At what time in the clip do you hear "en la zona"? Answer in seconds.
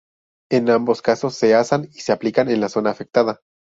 2.49-2.89